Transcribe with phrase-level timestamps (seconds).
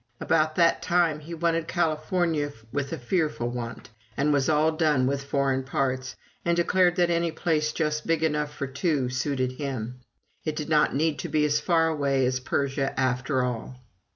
[0.19, 5.23] About that time he wanted California with a fearful want, and was all done with
[5.25, 9.99] foreign parts, and declared that any place just big enough for two suited him
[10.43, 13.75] it did not need to be as far away as Persia after all.